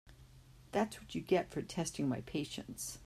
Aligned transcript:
That’s 0.71 0.99
what 0.99 1.13
you 1.13 1.21
get 1.21 1.51
for 1.51 1.61
testing 1.61 2.09
my 2.09 2.21
patience. 2.21 2.97